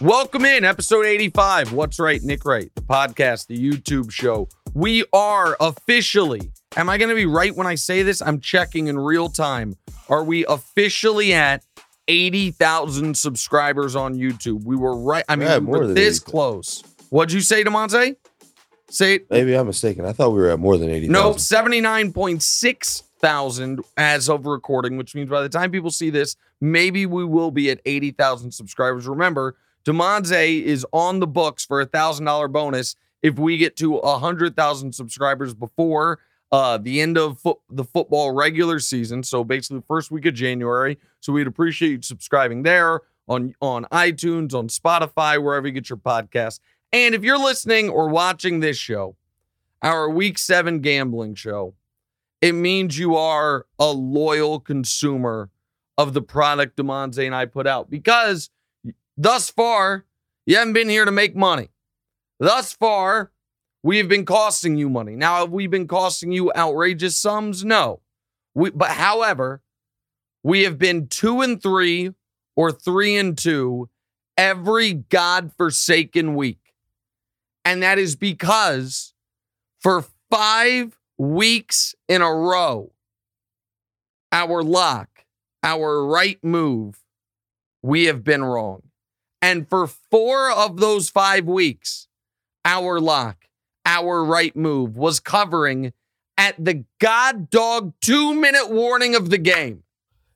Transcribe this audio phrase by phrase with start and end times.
[0.00, 1.72] Welcome in episode 85.
[1.72, 4.48] What's right, Nick Wright, the podcast, the YouTube show.
[4.72, 8.22] We are officially, am I going to be right when I say this?
[8.22, 9.76] I'm checking in real time.
[10.08, 11.62] Are we officially at
[12.08, 14.64] 80,000 subscribers on YouTube?
[14.64, 15.24] We were right.
[15.28, 16.24] I mean, Yeah, we were this 80,000.
[16.24, 16.84] close.
[17.10, 18.16] What'd you say, Damonza?
[18.88, 19.30] Say it.
[19.30, 20.06] Maybe I'm mistaken.
[20.06, 21.08] I thought we were at more than 80.
[21.08, 27.04] No, 79.6 thousand as of recording, which means by the time people see this, maybe
[27.04, 29.06] we will be at 80,000 subscribers.
[29.06, 33.96] Remember, Damonza is on the books for a thousand dollar bonus if we get to
[33.98, 36.18] a hundred thousand subscribers before
[36.52, 39.22] uh, the end of fo- the football regular season.
[39.22, 40.98] So basically, first week of January.
[41.20, 45.98] So we'd appreciate you subscribing there on on iTunes, on Spotify, wherever you get your
[45.98, 46.60] podcast.
[46.92, 49.16] And if you're listening or watching this show,
[49.82, 51.74] our week seven gambling show,
[52.40, 55.50] it means you are a loyal consumer
[55.96, 58.50] of the product Damonza and I put out because
[59.22, 60.04] thus far,
[60.46, 61.68] you haven't been here to make money.
[62.38, 63.30] Thus far,
[63.82, 65.14] we have been costing you money.
[65.14, 67.64] Now, have we been costing you outrageous sums?
[67.64, 68.00] No.
[68.54, 69.60] We, but however,
[70.42, 72.12] we have been two and three
[72.56, 73.88] or three and two
[74.36, 76.74] every godforsaken week.
[77.64, 79.12] And that is because
[79.80, 82.92] for five weeks in a row,
[84.32, 85.24] our lock,
[85.62, 87.02] our right move,
[87.82, 88.82] we have been wrong.
[89.42, 92.08] And for four of those five weeks,
[92.64, 93.46] our lock,
[93.86, 95.92] our right move was covering
[96.36, 99.82] at the god dog two minute warning of the game.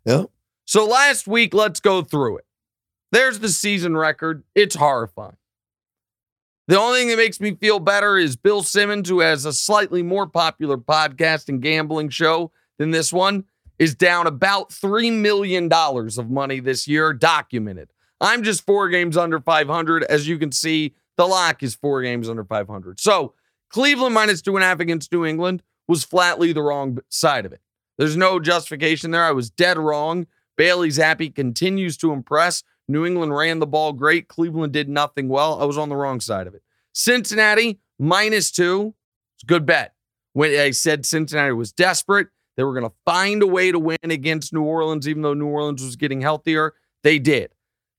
[0.06, 0.30] Yep.
[0.64, 2.46] So last week, let's go through it.
[3.12, 4.42] There's the season record.
[4.54, 5.36] It's horrifying.
[6.66, 10.02] The only thing that makes me feel better is Bill Simmons, who has a slightly
[10.02, 13.44] more popular podcast and gambling show than this one,
[13.78, 17.90] is down about $3 million of money this year, documented.
[18.20, 20.04] I'm just four games under 500.
[20.04, 23.00] As you can see, the lock is four games under 500.
[23.00, 23.34] So
[23.70, 27.52] Cleveland minus two and a half against New England was flatly the wrong side of
[27.52, 27.60] it.
[27.98, 29.24] There's no justification there.
[29.24, 30.26] I was dead wrong.
[30.56, 32.62] Bailey Zappe continues to impress.
[32.88, 34.28] New England ran the ball great.
[34.28, 35.60] Cleveland did nothing well.
[35.60, 36.62] I was on the wrong side of it.
[36.92, 38.94] Cincinnati minus two.
[39.36, 39.94] It's a good bet.
[40.32, 43.98] When I said Cincinnati was desperate, they were going to find a way to win
[44.02, 46.74] against New Orleans, even though New Orleans was getting healthier.
[47.02, 47.53] They did.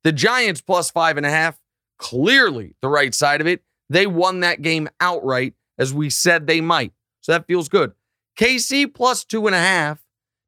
[0.05, 1.59] The Giants plus five and a half,
[1.99, 3.61] clearly the right side of it.
[3.89, 6.93] They won that game outright, as we said they might.
[7.21, 7.91] So that feels good.
[8.39, 9.99] KC plus two and a half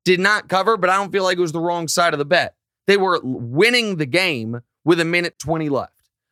[0.06, 2.25] did not cover, but I don't feel like it was the wrong side of the
[2.25, 2.56] bet.
[2.85, 5.91] They were winning the game with a minute 20 left.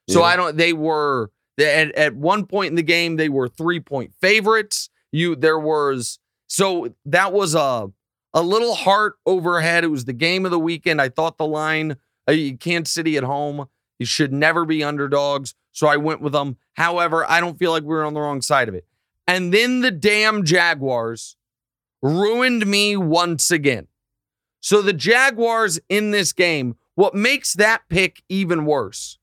[0.09, 0.25] So Yeah.
[0.28, 4.13] I don't, they were, at, at one point in the game, they were three point
[4.22, 4.90] favorites.
[5.12, 7.92] You, there was, so that was a,
[8.34, 9.84] a little heart overhead.
[9.84, 11.02] It was the game of the weekend.
[11.02, 11.97] I thought the line,
[12.28, 13.68] Uh, Kansas City at home,
[14.00, 15.53] you should never be underdogs.
[15.72, 16.58] So I went with them.
[16.74, 18.86] However, I don't feel like we were on the wrong side of it.
[19.28, 21.36] And then the damn Jaguars
[22.02, 23.88] ruined me once again.
[24.62, 29.19] So the Jaguars in this game, what makes that pick even worse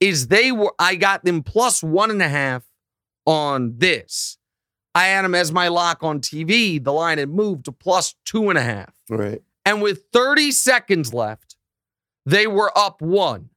[0.00, 2.64] is they were, I got them plus one and a half
[3.26, 4.38] on this.
[4.94, 6.82] I had them as my lock on TV.
[6.82, 8.94] The line had moved to plus two and a half.
[9.08, 9.42] Right.
[9.66, 11.43] And with 30 seconds left,
[12.26, 13.50] they were up one.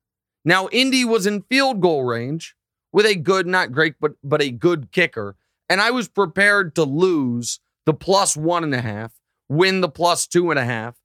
[0.46, 2.56] Now, Indy was in field goal range
[2.92, 5.36] with a good, not great, but but a good kicker.
[5.70, 9.14] And I was prepared to lose the plus one and a half,
[9.50, 10.96] win the plus two and a half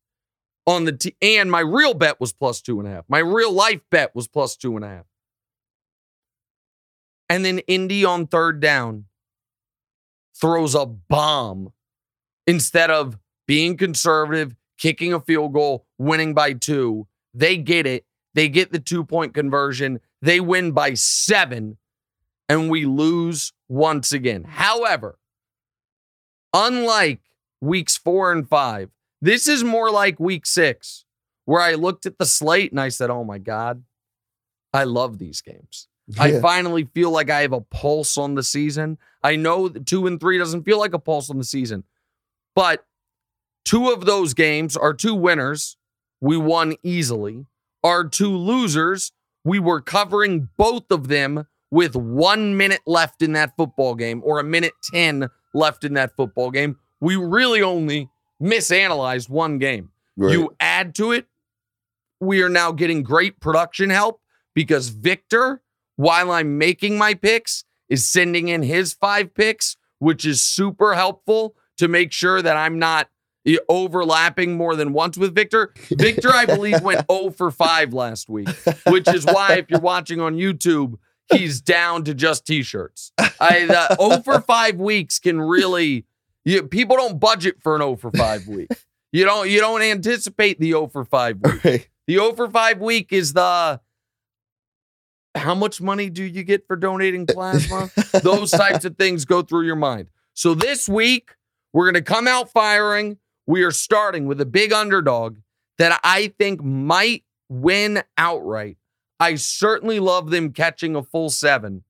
[0.66, 3.04] on the t- and my real bet was plus two and a half.
[3.08, 5.06] My real life bet was plus two and a half.
[7.28, 9.06] And then Indy on third down
[10.38, 11.72] throws a bomb
[12.46, 17.06] instead of being conservative, kicking a field goal, winning by two.
[17.34, 18.04] They get it.
[18.34, 20.00] They get the two point conversion.
[20.20, 21.78] They win by seven,
[22.48, 24.44] and we lose once again.
[24.44, 25.18] However,
[26.54, 27.20] unlike
[27.60, 28.90] weeks four and five,
[29.20, 31.04] this is more like week six,
[31.44, 33.84] where I looked at the slate and I said, oh my God,
[34.72, 35.88] I love these games.
[36.18, 38.98] I finally feel like I have a pulse on the season.
[39.22, 41.84] I know that two and three doesn't feel like a pulse on the season,
[42.54, 42.84] but
[43.64, 45.76] two of those games are two winners.
[46.22, 47.46] We won easily.
[47.82, 49.10] Our two losers,
[49.44, 54.38] we were covering both of them with one minute left in that football game or
[54.38, 56.76] a minute 10 left in that football game.
[57.00, 58.08] We really only
[58.40, 59.90] misanalyzed one game.
[60.16, 60.32] Right.
[60.32, 61.26] You add to it,
[62.20, 64.20] we are now getting great production help
[64.54, 65.60] because Victor,
[65.96, 71.56] while I'm making my picks, is sending in his five picks, which is super helpful
[71.78, 73.08] to make sure that I'm not
[73.68, 75.72] overlapping more than once with Victor.
[75.90, 78.48] Victor, I believe, went 0 for 5 last week,
[78.86, 80.94] which is why if you're watching on YouTube,
[81.32, 83.12] he's down to just t-shirts.
[83.40, 86.06] I the 0 for 5 weeks can really
[86.44, 88.68] you, people don't budget for an 0 for 5 week.
[89.12, 91.64] You don't you don't anticipate the 0 for 5 week.
[91.64, 91.88] Right.
[92.06, 93.80] The 0 for 5 week is the
[95.34, 97.90] how much money do you get for donating plasma?
[98.22, 100.08] Those types of things go through your mind.
[100.34, 101.30] So this week,
[101.72, 103.18] we're going to come out firing.
[103.46, 105.38] We are starting with a big underdog
[105.78, 108.76] that I think might win outright.
[109.18, 111.84] I certainly love them catching a full seven.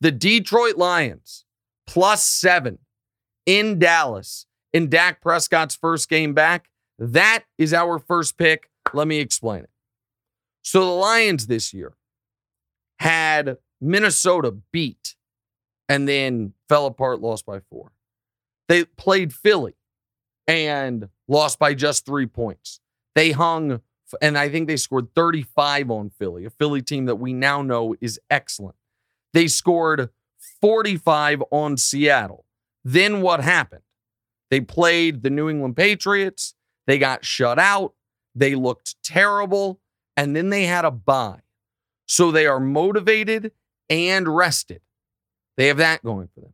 [0.00, 1.44] The Detroit Lions
[1.86, 2.78] plus seven
[3.46, 6.68] in Dallas in Dak Prescott's first game back.
[6.98, 8.70] That is our first pick.
[8.92, 9.70] Let me explain it.
[10.62, 11.94] So the Lions this year
[12.98, 15.14] had Minnesota beat
[15.88, 17.92] and then fell apart, lost by four.
[18.68, 19.74] They played Philly
[20.48, 22.80] and lost by just three points.
[23.14, 23.80] They hung,
[24.20, 27.94] and I think they scored 35 on Philly, a Philly team that we now know
[28.00, 28.76] is excellent.
[29.34, 30.08] They scored
[30.60, 32.46] 45 on Seattle.
[32.82, 33.82] Then what happened?
[34.50, 36.54] They played the New England Patriots.
[36.86, 37.92] They got shut out.
[38.34, 39.80] They looked terrible.
[40.16, 41.42] And then they had a bye.
[42.06, 43.52] So they are motivated
[43.90, 44.80] and rested.
[45.58, 46.52] They have that going for them.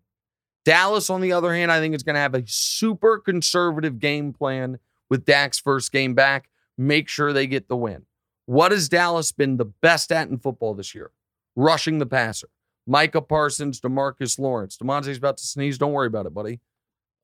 [0.64, 4.32] Dallas, on the other hand, I think is going to have a super conservative game
[4.32, 4.78] plan
[5.10, 6.48] with Dak's first game back.
[6.78, 8.06] Make sure they get the win.
[8.46, 11.10] What has Dallas been the best at in football this year?
[11.56, 12.48] Rushing the passer.
[12.86, 14.76] Micah Parsons, Demarcus Lawrence.
[14.76, 15.78] Damonza's about to sneeze.
[15.78, 16.60] Don't worry about it, buddy.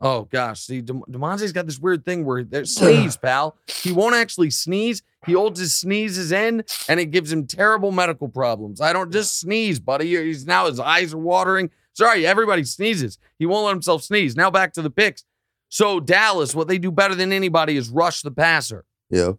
[0.02, 3.56] Oh gosh, see, De- Damonza's got this weird thing where there's sneeze, pal.
[3.66, 5.02] He won't actually sneeze.
[5.26, 8.80] He holds his sneezes in, and it gives him terrible medical problems.
[8.80, 10.06] I don't just sneeze, buddy.
[10.06, 11.70] He's now his eyes are watering.
[12.00, 13.18] Sorry, everybody sneezes.
[13.38, 14.34] He won't let himself sneeze.
[14.34, 15.22] Now back to the picks.
[15.68, 18.86] So Dallas, what they do better than anybody is rush the passer.
[19.10, 19.32] Yeah.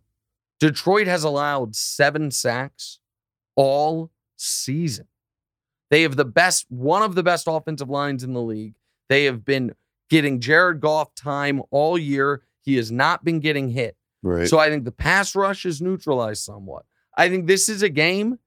[0.60, 3.00] Detroit has allowed seven sacks
[3.56, 5.08] all season.
[5.90, 8.76] They have the best, one of the best offensive lines in the league.
[9.10, 9.74] They have been
[10.12, 12.44] getting Jared Goff time all year.
[12.62, 13.98] He has not been getting hit.
[14.22, 14.48] Right.
[14.48, 16.86] So I think the pass rush is neutralized somewhat.
[17.18, 18.38] I think this is a game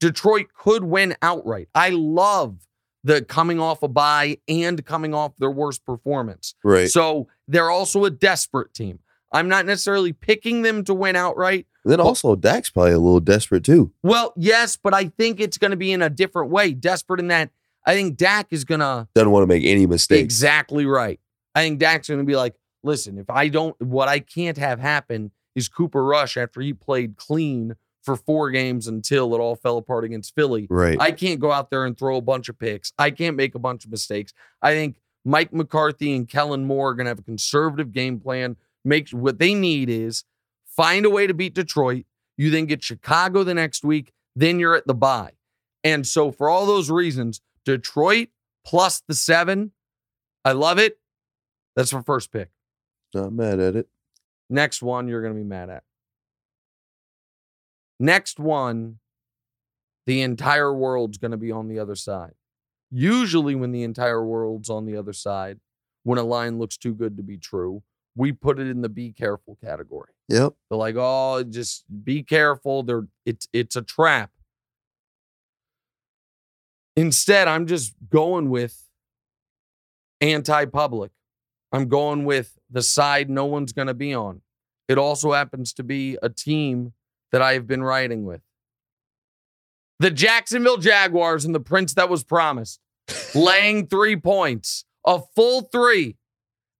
[0.00, 1.68] Detroit could win outright.
[1.74, 2.66] I love
[3.04, 6.54] the coming off a bye and coming off their worst performance.
[6.64, 6.90] right.
[6.90, 8.98] So they're also a desperate team.
[9.32, 11.66] I'm not necessarily picking them to win outright.
[11.84, 13.92] then also Dak's probably a little desperate too.
[14.02, 16.72] Well, yes, but I think it's going to be in a different way.
[16.72, 17.50] Desperate in that
[17.86, 20.22] I think Dak is going to Doesn't want to make any mistakes.
[20.22, 21.20] exactly right.
[21.54, 24.78] I think Dak's going to be like, listen, if I don't, what I can't have
[24.80, 27.76] happen is Cooper Rush after he played clean
[28.08, 30.66] for four games until it all fell apart against Philly.
[30.70, 30.98] Right.
[30.98, 32.90] I can't go out there and throw a bunch of picks.
[32.98, 34.32] I can't make a bunch of mistakes.
[34.62, 34.96] I think
[35.26, 38.56] Mike McCarthy and Kellen Moore are going to have a conservative game plan.
[38.82, 40.24] Make what they need is
[40.64, 42.06] find a way to beat Detroit.
[42.38, 44.12] You then get Chicago the next week.
[44.34, 45.32] Then you're at the bye.
[45.84, 48.28] And so, for all those reasons, Detroit
[48.64, 49.72] plus the seven,
[50.46, 50.98] I love it.
[51.76, 52.48] That's my first pick.
[53.12, 53.88] Not mad at it.
[54.48, 55.82] Next one, you're going to be mad at.
[58.00, 58.98] Next one,
[60.06, 62.34] the entire world's going to be on the other side.
[62.90, 65.60] Usually, when the entire world's on the other side,
[66.04, 67.82] when a line looks too good to be true,
[68.16, 70.10] we put it in the be careful category.
[70.28, 70.54] Yep.
[70.68, 72.82] They're like, oh, just be careful.
[72.82, 74.30] They're it's it's a trap.
[76.96, 78.88] Instead, I'm just going with
[80.20, 81.12] anti-public.
[81.70, 84.40] I'm going with the side no one's going to be on.
[84.88, 86.94] It also happens to be a team
[87.32, 88.40] that I have been riding with.
[90.00, 92.80] The Jacksonville Jaguars and the Prince that was promised,
[93.34, 96.16] laying three points, a full three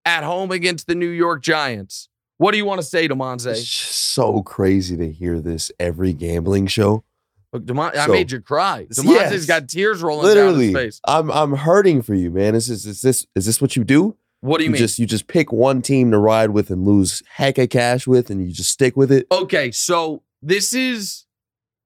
[0.05, 2.09] at home against the New York Giants.
[2.39, 3.55] What do you want to say to Damonza?
[3.55, 7.05] just so crazy to hear this every gambling show.
[7.53, 8.87] Look, Demont- I made you cry.
[8.93, 11.01] Damonza's got tears rolling down Literally, his face.
[11.05, 12.55] I'm I'm hurting for you, man.
[12.55, 14.17] Is this is this is this what you do?
[14.41, 14.79] What do you, mean?
[14.79, 18.31] just you just pick one team to ride with and lose heck of cash with,
[18.31, 19.27] and you just stick with it.
[19.33, 21.27] okay, so this is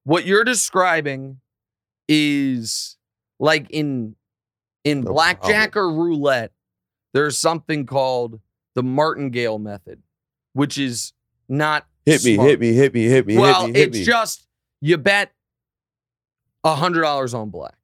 [0.04, 1.40] what you're describing
[2.08, 2.96] is
[3.38, 4.16] like in
[4.84, 6.52] in No blackjack or roulette.
[7.14, 8.40] There's something called
[8.74, 10.02] the martingale method,
[10.54, 11.12] which is
[11.48, 12.48] not Hit me, smart.
[12.50, 14.04] hit me, hit me, hit me, well, hit me, hit it's me.
[14.04, 14.46] just
[14.80, 15.30] you bet
[16.64, 17.76] a hundred dollars on black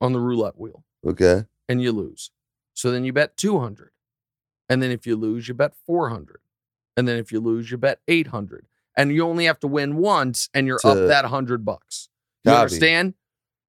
[0.00, 0.84] on the roulette wheel.
[1.06, 1.44] okay.
[1.68, 2.30] and you lose.
[2.74, 3.90] So then you bet 200.
[4.68, 6.38] And then if you lose, you bet 400.
[6.96, 8.66] And then if you lose, you bet 800.
[8.98, 12.08] And you only have to win once and you're up that 100 bucks.
[12.44, 12.60] You Copy.
[12.62, 13.14] understand?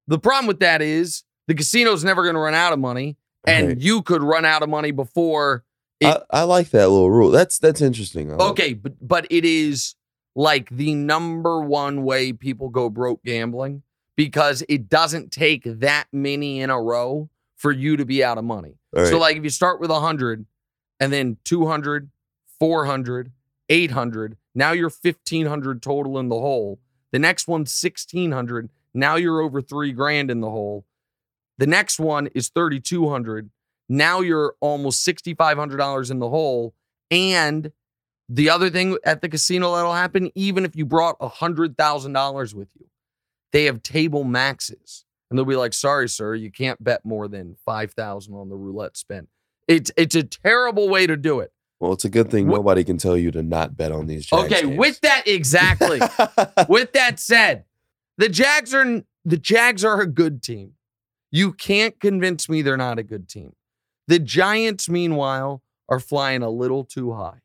[0.08, 3.68] The problem with that is the casino's never going to run out of money and
[3.68, 3.78] Right.
[3.78, 5.64] you could run out of money before
[6.00, 7.30] It- I, I like that little rule.
[7.30, 8.28] That's that's interesting.
[8.36, 9.94] Like Okay, but but it is
[10.34, 13.82] like the number one way people go broke gambling
[14.16, 18.44] because it doesn't take that many in a row for you to be out of
[18.44, 18.78] money.
[18.96, 20.44] All So like if you start with 100
[20.98, 22.10] and then 200,
[22.58, 23.30] 400,
[23.70, 26.78] 800, now you're 1500 total in the hole.
[27.12, 30.84] The next one's 1600, now you're over 3 grand in the hole.
[31.56, 33.50] The next one is 3200.
[33.88, 36.74] Now you're almost $6500 in the hole
[37.10, 37.72] and
[38.28, 42.86] the other thing at the casino that'll happen even if you brought $100,000 with you.
[43.52, 45.04] They have table maxes.
[45.30, 48.96] And they'll be like, "Sorry, sir, you can't bet more than 5000 on the roulette
[48.96, 49.28] spin."
[49.68, 51.52] It's it's a terrible way to do it.
[51.80, 54.26] Well, it's a good thing nobody can tell you to not bet on these.
[54.26, 54.78] Jags okay, games.
[54.78, 55.98] with that exactly.
[56.68, 57.64] With that said,
[58.18, 60.74] the Jags are the Jags are a good team.
[61.30, 63.54] You can't convince me they're not a good team.
[64.08, 67.40] The Giants, meanwhile, are flying a little too high.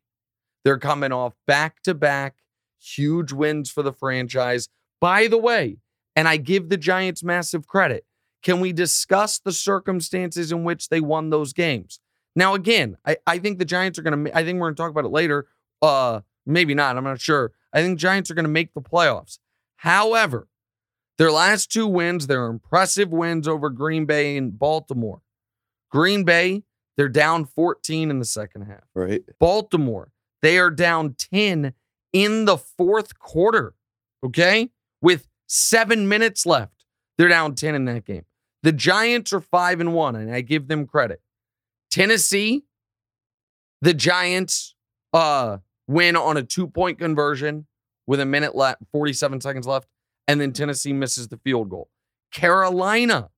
[0.64, 2.36] They're coming off back to back
[2.78, 4.68] huge wins for the franchise.
[5.00, 5.78] By the way,
[6.14, 8.04] and I give the Giants massive credit.
[8.42, 12.00] Can we discuss the circumstances in which they won those games?
[12.36, 14.82] Now, again, I, I think the Giants are going to, I think we're going to
[14.82, 15.46] talk about it later.
[15.82, 16.96] Uh, maybe not.
[16.96, 17.52] I'm not sure.
[17.72, 19.38] I think Giants are going to make the playoffs.
[19.76, 20.46] However,
[21.18, 25.22] their last two wins, they're impressive wins over Green Bay and Baltimore.
[25.90, 26.62] Green Bay,
[26.96, 28.84] they're down 14 in the second half.
[28.94, 29.22] right?
[29.38, 30.12] Baltimore,
[30.42, 31.72] they are down 10
[32.12, 33.74] in the fourth quarter.
[34.24, 34.70] Okay.
[35.00, 36.84] With seven minutes left,
[37.16, 38.24] they're down 10 in that game.
[38.62, 41.20] The Giants are five and one, and I give them credit.
[41.96, 42.62] Tennessee,
[43.80, 44.74] the Giants
[45.14, 47.66] uh win on a two-point conversion
[48.06, 49.88] with a minute left, 47 seconds left,
[50.28, 51.88] and then Tennessee misses the field goal.
[52.34, 53.30] Carolina,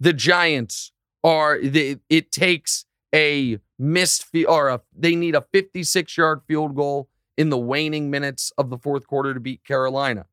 [0.00, 0.90] the Giants
[1.22, 6.74] are they, it takes a missed field or a, they need a 56 yard field
[6.74, 10.26] goal in the waning minutes of the fourth quarter to beat Carolina.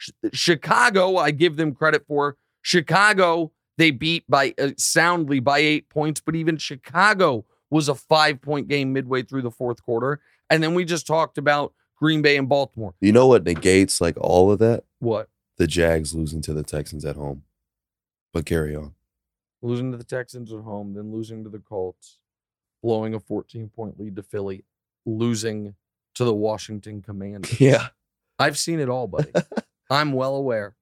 [0.00, 2.36] Ch- Chicago, I give them credit for.
[2.62, 8.40] Chicago, they beat by uh, soundly by eight points, but even Chicago was a five
[8.40, 10.20] point game midway through the fourth quarter.
[10.50, 12.94] And then we just talked about Green Bay and Baltimore.
[13.00, 14.84] You know what negates like all of that?
[15.00, 15.28] What?
[15.56, 17.42] The Jags losing to the Texans at home.
[18.32, 18.94] But carry on.
[19.62, 22.18] Losing to the Texans at home, then losing to the Colts,
[22.82, 24.64] blowing a 14 point lead to Philly,
[25.06, 25.74] losing
[26.14, 27.60] to the Washington Commanders.
[27.60, 27.88] Yeah.
[28.38, 29.32] I've seen it all, buddy.
[29.90, 30.76] I'm well aware.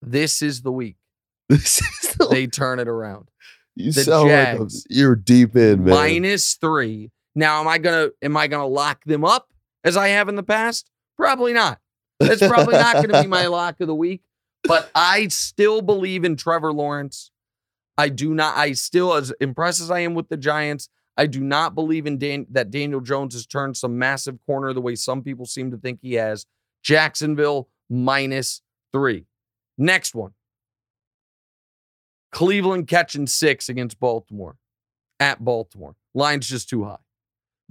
[0.00, 1.03] This is the week This is the,
[2.30, 3.28] they turn it around.
[3.76, 5.94] you the sound like a- you're deep in, man.
[5.94, 7.10] Minus three.
[7.34, 9.48] Now, am I gonna am I gonna lock them up
[9.82, 10.90] as I have in the past?
[11.16, 11.78] Probably not.
[12.20, 14.22] That's probably not gonna be my lock of the week.
[14.62, 17.30] But I still believe in Trevor Lawrence.
[17.98, 18.56] I do not.
[18.56, 22.18] I still, as impressed as I am with the Giants, I do not believe in
[22.18, 25.76] Dan, that Daniel Jones has turned some massive corner the way some people seem to
[25.76, 26.46] think he has.
[26.82, 29.26] Jacksonville minus three.
[29.78, 30.32] Next one.
[32.34, 34.56] Cleveland catching six against Baltimore
[35.20, 35.94] at Baltimore.
[36.14, 36.98] Line's just too high.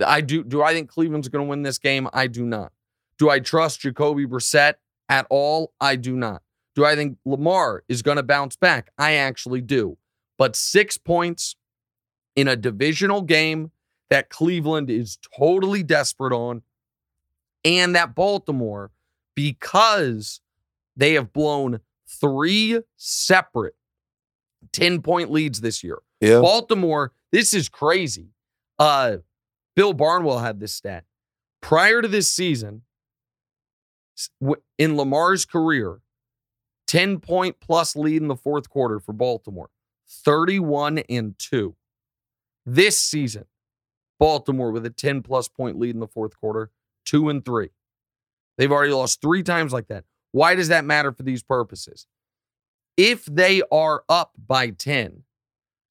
[0.04, 0.42] I do.
[0.42, 2.08] Do I think Cleveland's going to win this game?
[2.14, 2.72] I do not.
[3.18, 4.76] Do I trust Jacoby Brissett
[5.10, 5.74] at all?
[5.82, 6.44] I do not.
[6.76, 8.90] Do I think Lamar is going to bounce back?
[8.98, 9.98] I actually do.
[10.38, 11.58] But six points
[12.34, 13.72] in a divisional game
[14.10, 16.62] that Cleveland is totally desperate on,
[17.66, 18.92] and that Baltimore,
[19.36, 20.40] because
[20.96, 23.76] they have blown three separate
[24.72, 26.00] 10 point leads this year.
[26.22, 26.40] yeah.
[26.40, 28.30] Baltimore, this is crazy.
[28.80, 29.18] Uh,
[29.76, 31.04] Bill Barnwell had this stat.
[31.62, 32.84] Prior to this season,
[34.78, 36.02] in Lamar's career,
[36.88, 39.70] 10 point plus lead in the fourth quarter for Baltimore,
[40.08, 41.76] 31 and 2.
[42.66, 43.46] This season,
[44.20, 46.72] Baltimore with a 10 plus point lead in the fourth quarter,
[47.06, 47.70] 2 and 3.
[48.58, 50.04] They've already lost three times like that.
[50.32, 52.08] Why does that matter for these purposes?
[52.98, 55.24] If they are up by 10,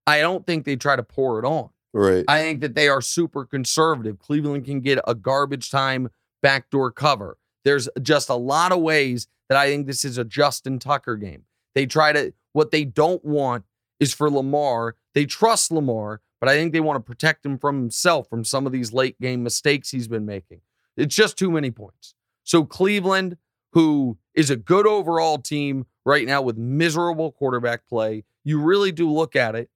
[0.06, 1.70] I don't think they try to pour it on.
[1.92, 2.24] Right.
[2.26, 4.18] I think that they are super conservative.
[4.18, 6.10] Cleveland can get a garbage time
[6.42, 7.38] backdoor cover.
[7.64, 11.44] There's just a lot of ways that I think this is a Justin Tucker game.
[11.74, 13.64] They try to, what they don't want
[14.00, 14.96] is for Lamar.
[15.14, 18.66] They trust Lamar, but I think they want to protect him from himself from some
[18.66, 20.60] of these late game mistakes he's been making.
[20.96, 22.14] It's just too many points.
[22.44, 23.36] So Cleveland,
[23.72, 29.10] who is a good overall team right now with miserable quarterback play, you really do
[29.10, 29.70] look at it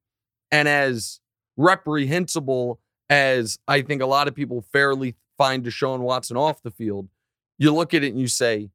[0.50, 1.20] and as
[1.56, 7.08] reprehensible as I think a lot of people fairly find Deshaun Watson off the field,
[7.58, 8.70] you look at it and you say,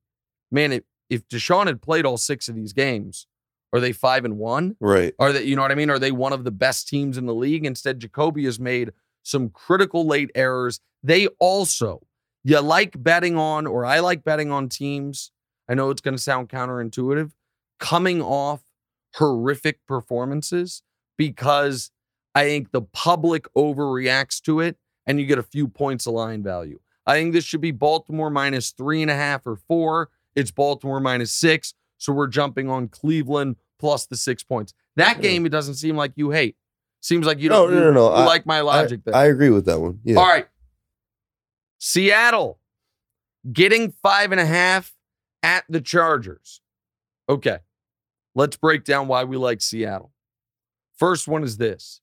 [0.52, 3.28] man, if, if Deshaun had played all six of these games,
[3.74, 4.76] are they five and one?
[4.80, 5.14] Right.
[5.20, 5.90] Are they, you know what I mean?
[5.90, 7.66] Are they one of the best teams in the league?
[7.66, 8.92] Instead, Jacoby has made
[9.24, 10.80] some critical late errors.
[11.04, 12.02] They also,
[12.44, 15.32] you like betting on, or I like betting on teams.
[15.70, 17.32] I know it's going to sound counterintuitive,
[17.82, 18.62] coming off
[19.16, 20.84] horrific performances
[21.18, 21.92] because
[22.34, 26.44] I think the public overreacts to it and you get a few points of line
[26.44, 26.80] value.
[27.06, 30.10] I think this should be Baltimore minus three and a half or four.
[30.36, 31.74] It's Baltimore minus six.
[31.98, 34.74] So we're jumping on Cleveland plus the six points.
[34.96, 36.56] That game, it doesn't seem like you hate.
[37.02, 38.10] Seems like you don't no, no, no.
[38.10, 39.16] you I- like my I, logic there.
[39.16, 40.00] I agree with that one.
[40.04, 40.18] Yeah.
[40.18, 40.48] All right.
[41.80, 42.60] Seattle
[43.52, 44.94] getting five and a half
[45.42, 46.62] at the Chargers.
[47.28, 47.58] Okay.
[48.34, 50.12] Let's break down why we like Seattle.
[50.98, 52.02] First one is this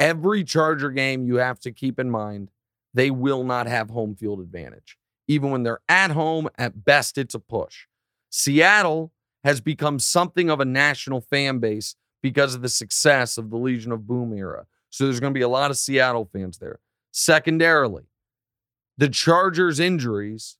[0.00, 2.50] every Charger game, you have to keep in mind
[2.94, 4.96] they will not have home field advantage.
[5.26, 7.86] Even when they're at home, at best, it's a push.
[8.30, 13.56] Seattle has become something of a national fan base because of the success of the
[13.56, 14.66] Legion of Boom era.
[14.90, 16.78] So there's going to be a lot of Seattle fans there.
[17.10, 18.04] Secondarily,
[18.96, 20.56] the Chargers' injuries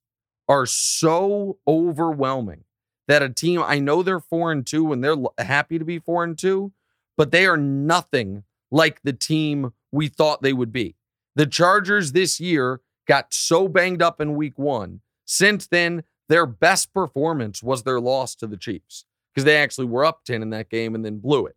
[0.49, 2.65] are so overwhelming
[3.09, 6.25] that a team, I know they're four and two and they're happy to be four
[6.25, 6.73] and two,
[7.17, 10.97] but they are nothing like the team we thought they would be.
[11.37, 15.01] The Chargers this year got so banged up in week one.
[15.25, 20.05] Since then, their best performance was their loss to the Chiefs because they actually were
[20.05, 21.57] up 10 in that game and then blew it.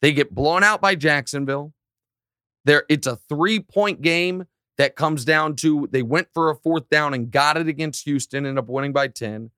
[0.00, 1.72] They get blown out by Jacksonville.
[2.64, 4.44] There, it's a three-point game
[4.78, 8.46] that comes down to they went for a fourth down and got it against Houston,
[8.46, 9.50] ended up winning by 10.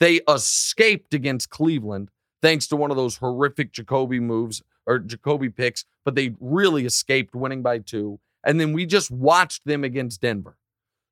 [0.00, 2.10] They escaped against Cleveland
[2.42, 7.34] thanks to one of those horrific Jacoby moves or Jacoby picks, but they really escaped
[7.34, 8.18] winning by two.
[8.44, 10.56] And then we just watched them against Denver.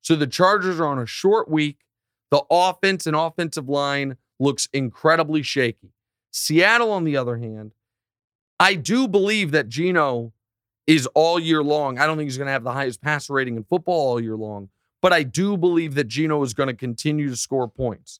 [0.01, 1.85] So the Chargers are on a short week.
[2.31, 5.93] The offense and offensive line looks incredibly shaky.
[6.31, 7.73] Seattle, on the other hand,
[8.59, 10.33] I do believe that Gino
[10.87, 11.99] is all year long.
[11.99, 14.35] I don't think he's going to have the highest passer rating in football all year
[14.35, 14.69] long,
[15.01, 18.19] but I do believe that Gino is going to continue to score points.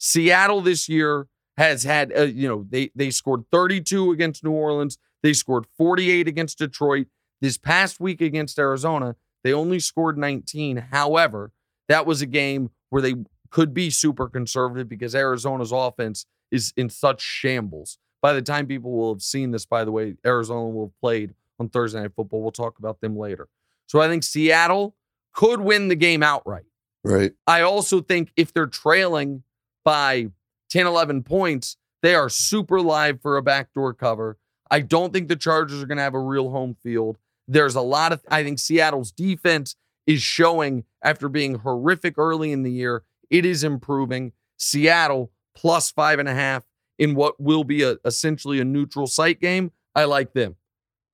[0.00, 4.98] Seattle this year has had, uh, you know, they they scored 32 against New Orleans.
[5.22, 7.06] They scored 48 against Detroit.
[7.40, 10.88] This past week against Arizona, they only scored 19.
[10.90, 11.52] However,
[11.88, 13.14] that was a game where they
[13.50, 17.98] could be super conservative because Arizona's offense is in such shambles.
[18.22, 21.34] By the time people will have seen this, by the way, Arizona will have played
[21.58, 22.42] on Thursday Night Football.
[22.42, 23.48] We'll talk about them later.
[23.86, 24.94] So I think Seattle
[25.34, 26.64] could win the game outright.
[27.02, 27.32] Right.
[27.46, 29.42] I also think if they're trailing
[29.84, 30.28] by
[30.70, 34.38] 10, 11 points, they are super live for a backdoor cover.
[34.70, 37.18] I don't think the Chargers are going to have a real home field.
[37.48, 39.74] There's a lot of, I think Seattle's defense
[40.06, 44.32] is showing after being horrific early in the year, it is improving.
[44.56, 46.64] Seattle plus five and a half
[46.98, 49.72] in what will be a, essentially a neutral site game.
[49.94, 50.56] I like them.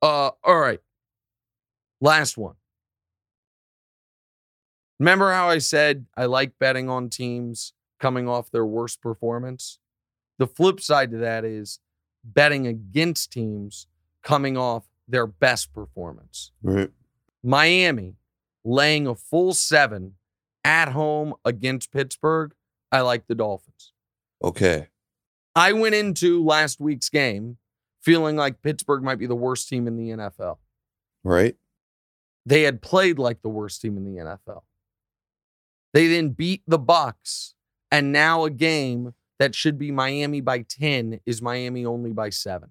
[0.02, 0.80] Uh, all right.
[2.00, 2.56] Last one.
[4.98, 9.78] Remember how I said I like betting on teams coming off their worst performance?
[10.38, 11.80] The flip side to that is
[12.24, 13.86] betting against teams
[14.22, 16.52] coming off their best performance.
[16.62, 16.90] Right.
[17.42, 18.16] Miami
[18.64, 20.14] laying a full seven
[20.64, 22.52] at home against Pittsburgh.
[22.90, 23.92] I like the Dolphins.
[24.42, 24.88] Okay.
[25.54, 27.56] I went into last week's game
[28.02, 30.58] feeling like Pittsburgh might be the worst team in the NFL.
[31.24, 31.56] Right.
[32.44, 34.62] They had played like the worst team in the NFL.
[35.92, 37.54] They then beat the Bucs,
[37.90, 42.70] and now a game that should be Miami by 10 is Miami only by 7.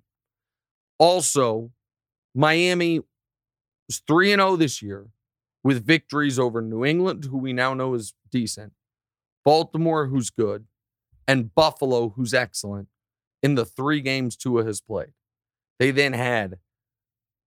[0.98, 1.72] Also,
[2.34, 3.00] Miami
[3.88, 5.08] was 3 and 0 this year
[5.64, 8.74] with victories over New England, who we now know is decent,
[9.44, 10.66] Baltimore, who's good,
[11.28, 12.88] and Buffalo, who's excellent
[13.42, 15.14] in the three games Tua has played.
[15.80, 16.60] They then had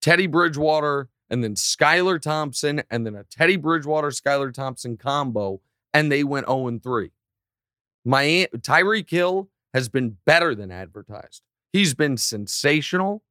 [0.01, 5.61] Teddy Bridgewater and then Skylar Thompson and then a Teddy Bridgewater Skylar Thompson combo,
[5.93, 7.11] and they went 0 and 3.
[8.09, 11.43] Miami Tyreek Hill has been better than advertised.
[11.75, 13.23] He's been sensational.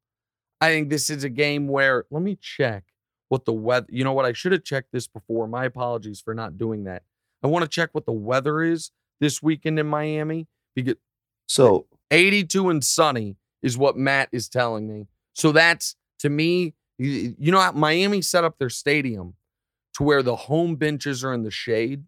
[0.62, 2.84] I think this is a game where let me check
[3.30, 3.88] what the weather.
[3.90, 4.26] You know what?
[4.26, 5.48] I should have checked this before.
[5.48, 7.02] My apologies for not doing that.
[7.44, 10.96] I want to check what the weather is this weekend in Miami because
[11.48, 15.08] So 82 and sunny is what Matt is telling me.
[15.34, 19.34] So that's to me, you you know, how Miami set up their stadium
[19.96, 22.04] to where the home benches are in the shade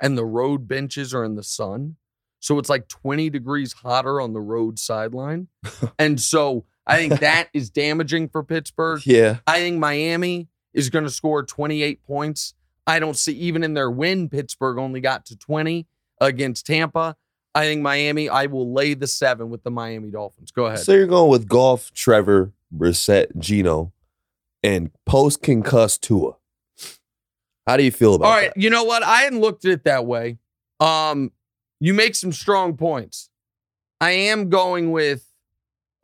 [0.00, 1.96] and the road benches are in the sun.
[2.40, 5.48] So it's like 20 degrees hotter on the road sideline.
[5.98, 9.04] and so I think that is damaging for Pittsburgh.
[9.04, 9.38] yeah.
[9.46, 12.54] I think Miami is going to score 28 points.
[12.86, 15.86] I don't see even in their win, Pittsburgh only got to 20
[16.20, 17.16] against Tampa.
[17.54, 20.52] I think Miami, I will lay the seven with the Miami Dolphins.
[20.52, 20.80] Go ahead.
[20.80, 23.92] So you're going with Goff, Trevor, Brissett, Gino.
[24.62, 26.36] and post concussed Tua.
[27.66, 28.28] How do you feel about it?
[28.28, 28.62] All right, that?
[28.62, 29.02] you know what?
[29.02, 30.38] I hadn't looked at it that way.
[30.80, 31.32] Um,
[31.80, 33.28] you make some strong points.
[34.00, 35.26] I am going with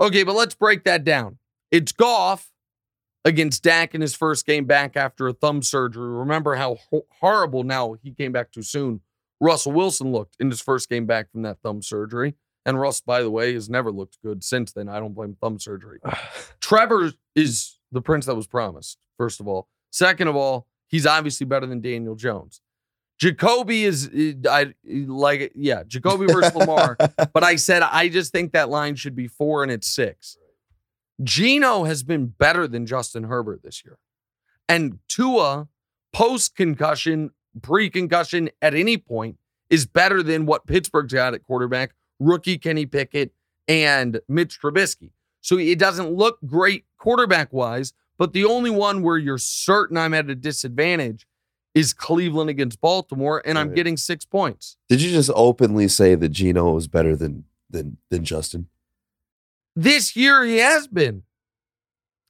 [0.01, 1.39] okay, but let's break that down.
[1.71, 2.51] It's Goff
[3.25, 6.09] against Dak in his first game back after a thumb surgery.
[6.09, 9.01] Remember how ho- horrible now he came back too soon.
[9.41, 12.35] Russell Wilson looked in his first game back from that thumb surgery.
[12.65, 14.89] And Russ, by the way, has never looked good since then.
[14.89, 15.99] I don't blame thumb surgery.
[16.61, 19.69] Trevor is the prince that was promised, first of all.
[19.91, 22.61] Second of all, he's obviously better than Daniel Jones.
[23.19, 24.11] Jacoby is,
[24.49, 26.97] I like, yeah, Jacoby versus Lamar.
[27.33, 30.37] But I said, I just think that line should be four and it's six.
[31.23, 33.99] Gino has been better than Justin Herbert this year.
[34.69, 35.69] And Tua,
[36.13, 37.31] post concussion,
[37.63, 39.37] pre concussion, at any point,
[39.71, 43.33] is better than what Pittsburgh's got at quarterback, rookie Kenny Pickett
[43.69, 45.13] and Mitch Trubisky.
[45.41, 50.15] So it doesn't look great quarterback wise, but the only one where you're certain I'm
[50.15, 51.27] at a disadvantage
[51.75, 54.77] is Cleveland against Baltimore, and I'm getting six points.
[54.89, 58.69] Did you just openly say that Gino was better than than than Justin?
[59.75, 61.25] This year he has been.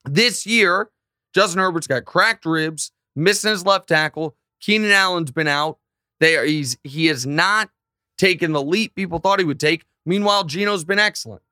[0.07, 0.89] This year,
[1.35, 4.35] Justin Herbert's got cracked ribs, missing his left tackle.
[4.63, 5.77] Keenan Allen's been out.
[6.21, 7.69] They are he's he has not
[8.17, 9.85] taken the leap people thought he would take.
[10.07, 11.43] Meanwhile, Gino's been excellent.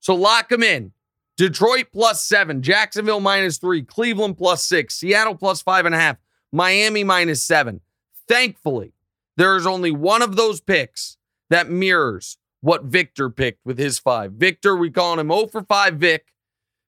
[0.00, 0.90] So lock him in.
[1.36, 6.16] Detroit plus seven, Jacksonville minus three, Cleveland plus six, Seattle plus five and a half,
[6.52, 7.80] Miami minus seven.
[8.28, 8.92] Thankfully,
[9.36, 11.18] there is only one of those picks
[11.50, 14.32] that mirrors what Victor picked with his five.
[14.32, 16.32] Victor, we calling him 0 for 5 Vic.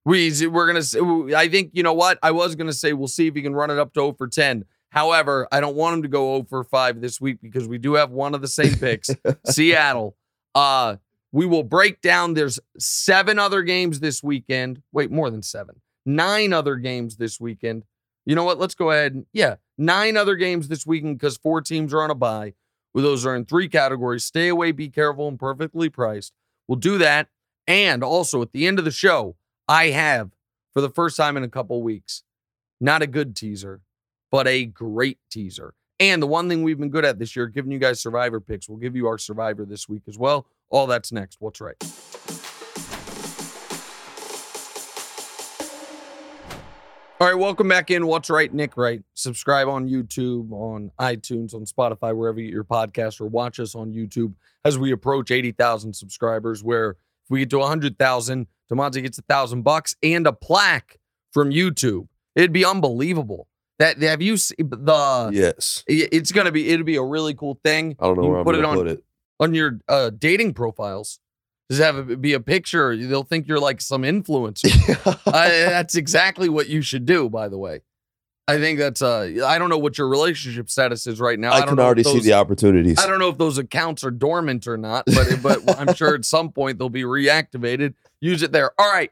[0.04, 2.18] We, we're going to, I think, you know what?
[2.22, 4.14] I was going to say we'll see if he can run it up to 0
[4.14, 4.64] for 10.
[4.90, 7.94] However, I don't want him to go 0 for 5 this week because we do
[7.94, 9.10] have one of the same picks,
[9.46, 10.16] Seattle.
[10.54, 10.96] Uh,
[11.32, 12.34] we will break down.
[12.34, 14.82] There's seven other games this weekend.
[14.92, 15.80] Wait, more than seven.
[16.06, 17.84] Nine other games this weekend.
[18.24, 18.58] You know what?
[18.58, 19.24] Let's go ahead.
[19.32, 22.54] Yeah, nine other games this weekend because four teams are on a bye.
[22.94, 26.32] Well, those are in three categories stay away, be careful, and perfectly priced.
[26.66, 27.28] We'll do that.
[27.66, 29.36] And also at the end of the show,
[29.68, 30.30] I have,
[30.72, 32.22] for the first time in a couple weeks,
[32.80, 33.82] not a good teaser,
[34.30, 35.74] but a great teaser.
[36.00, 38.68] And the one thing we've been good at this year, giving you guys survivor picks.
[38.68, 40.46] We'll give you our survivor this week as well.
[40.70, 41.36] All that's next.
[41.40, 41.76] What's right?
[47.20, 48.06] All right, welcome back in.
[48.06, 48.76] What's right, Nick?
[48.76, 49.02] Right.
[49.14, 53.74] Subscribe on YouTube, on iTunes, on Spotify, wherever you get your podcast, or watch us
[53.74, 56.62] on YouTube as we approach eighty thousand subscribers.
[56.62, 56.96] Where if
[57.30, 60.98] we get to hundred thousand, Damonza gets a thousand bucks and a plaque
[61.32, 62.06] from YouTube.
[62.36, 63.48] It'd be unbelievable.
[63.80, 65.30] That have you seen the?
[65.32, 65.82] yes.
[65.88, 66.68] It's gonna be.
[66.68, 67.96] It'd be a really cool thing.
[67.98, 69.04] I don't know You where I'm put gonna it on- put it.
[69.40, 71.20] On your uh, dating profiles.
[71.70, 72.96] Just have it be a picture.
[72.96, 75.20] They'll think you're like some influencer.
[75.26, 77.28] I, that's exactly what you should do.
[77.28, 77.82] By the way,
[78.48, 79.02] I think that's.
[79.02, 81.52] Uh, I don't know what your relationship status is right now.
[81.52, 82.98] I, don't can already see the opportunities.
[82.98, 86.24] I don't know if those accounts are dormant or not, but but I'm sure at
[86.24, 87.92] some point they'll be reactivated.
[88.20, 88.70] Use it there.
[88.80, 89.10] All right.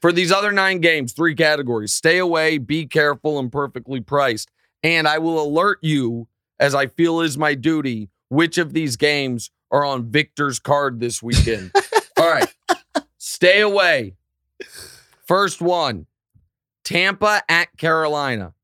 [0.00, 4.50] For these other nine games, three categories: stay away, be careful, and perfectly priced.
[4.82, 9.50] And I will alert you, as I feel is my duty, which of these games
[9.70, 11.72] are on Victor's card this weekend.
[12.18, 12.52] All right.
[13.18, 14.14] Stay away.
[15.26, 16.06] First one
[16.84, 18.54] Tampa at Carolina.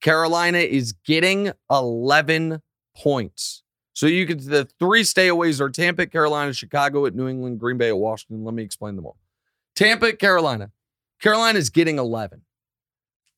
[0.00, 2.62] Carolina is getting 11
[2.96, 3.62] points.
[3.92, 7.78] So you could, the three stayaways are Tampa at Carolina, Chicago at New England, Green
[7.78, 8.44] Bay at Washington.
[8.44, 9.16] Let me explain them all.
[9.74, 10.70] Tampa at Carolina.
[11.20, 12.42] Carolina is getting 11.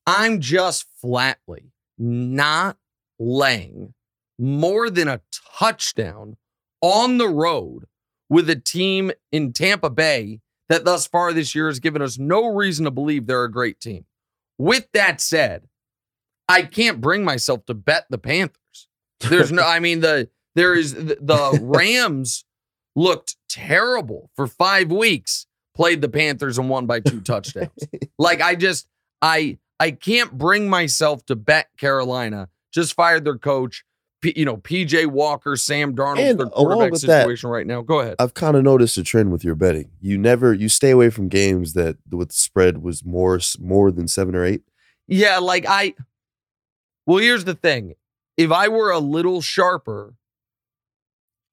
[0.07, 2.77] I'm just flatly not
[3.19, 3.95] laying
[4.39, 5.21] more than a
[5.59, 6.37] touchdown
[6.81, 7.85] on the road
[8.29, 12.47] with a team in Tampa Bay that thus far this year has given us no
[12.47, 14.05] reason to believe they're a great team.
[14.59, 15.69] With that said,
[16.49, 18.89] I can't bring myself to bet the Panthers.
[19.21, 22.45] There's no, I mean, the there is the, the Rams
[22.97, 27.71] looked terrible for five weeks, played the Panthers and won by two touchdowns.
[28.19, 28.89] like I just
[29.23, 32.49] I I can't bring myself to bet Carolina.
[32.73, 33.85] Just fired their coach.
[34.21, 37.83] P, you know, PJ Walker, Sam Darnold, And their quarterback with that- situation right now.
[37.83, 38.17] Go ahead.
[38.19, 39.91] I've kind of noticed a trend with your betting.
[40.01, 44.35] You never you stay away from games that with spread was more more than seven
[44.35, 44.63] or eight.
[45.07, 45.95] Yeah, like I.
[47.07, 47.95] Well, here's the thing:
[48.37, 50.15] if I were a little sharper,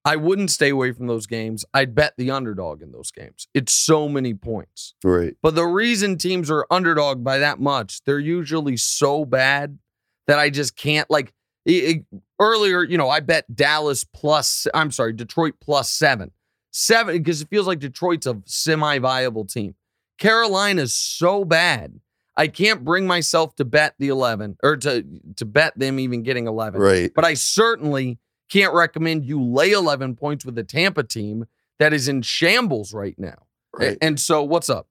[0.03, 1.65] I wouldn't stay away from those games.
[1.73, 3.47] I'd bet the underdog in those games.
[3.53, 4.93] It's so many points.
[5.03, 5.35] Right.
[5.41, 9.79] But the reason teams are underdog by that much, they're usually so bad
[10.27, 11.33] that I just can't like.
[11.65, 12.05] it-
[12.39, 14.67] earlier, you know, I bet Dallas plus.
[14.73, 16.31] I'm sorry, Detroit plus seven,
[16.71, 19.75] seven because it feels like Detroit's a semi-viable team.
[20.17, 21.99] Carolina's so bad.
[22.37, 25.05] I can't bring myself to bet the 11 or to
[25.37, 26.81] to bet them even getting 11.
[26.81, 27.11] Right.
[27.15, 28.19] But I certainly
[28.49, 31.45] can't recommend you lay 11 points with a Tampa team
[31.79, 33.45] that is in shambles right now.
[33.73, 33.97] Right.
[34.01, 34.87] And so what's up?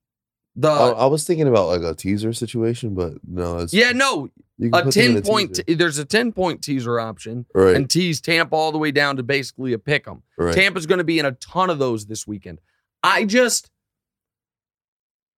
[0.57, 4.29] The I, I was thinking about like a teaser situation, but no, it's yeah, no,
[4.61, 5.77] A in 10 point teaser.
[5.77, 9.23] there's a 10 point teaser option right, and tease Tampa all the way down to
[9.25, 10.23] basically a pick 'em.
[10.39, 10.55] right.
[10.55, 12.61] Tampa's going to be in a ton of those this weekend.
[13.03, 13.71] I just,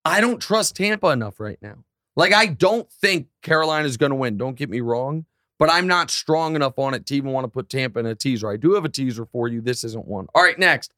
[0.04, 1.84] I don't trust Tampa enough right now.
[2.14, 4.36] Like, I don't think Carolina's going to win.
[4.38, 5.24] Don't get me wrong,
[5.58, 8.14] but I'm not strong enough on it to even want to put Tampa in a
[8.14, 8.48] teaser.
[8.50, 9.60] I do have a teaser for you.
[9.60, 10.26] This isn't one.
[10.34, 10.92] All right, next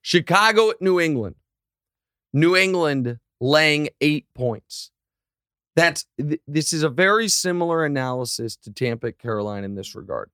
[0.00, 1.34] Chicago at New England.
[2.32, 4.90] New England laying eight points.
[5.76, 10.30] That's th- this is a very similar analysis to Tampa Carolina in this regard.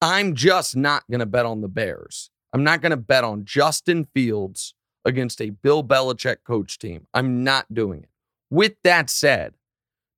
[0.00, 2.30] I'm just not going to bet on the Bears.
[2.52, 4.74] I'm not going to bet on Justin Fields
[5.04, 7.06] against a Bill Belichick coach team.
[7.14, 8.10] I'm not doing it.
[8.50, 9.54] With that said,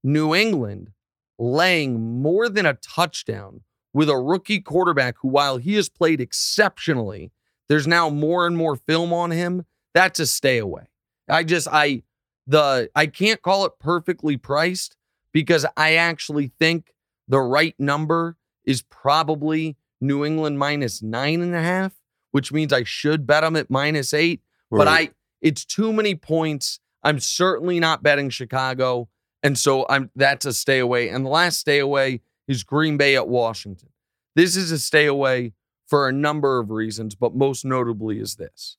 [0.03, 0.91] New England
[1.39, 7.33] laying more than a touchdown with a rookie quarterback who, while he has played exceptionally,
[7.69, 9.65] there's now more and more film on him.
[9.95, 10.89] That's a stay away.
[11.29, 12.03] I just, I,
[12.51, 14.97] the, I can't call it perfectly priced
[15.33, 16.93] because I actually think
[17.29, 21.93] the right number is probably New England minus nine and a half,
[22.33, 24.43] which means I should bet them at minus eight.
[24.71, 24.89] But.
[24.89, 25.11] I,
[25.41, 26.81] it's too many points.
[27.03, 29.09] I'm certainly not betting Chicago,
[29.43, 31.09] and so I'm that's a stay away.
[31.09, 33.89] And the last stay away is Green Bay at Washington.
[34.37, 35.53] This is a stay away
[35.87, 38.77] for a number of reasons, but most notably is this: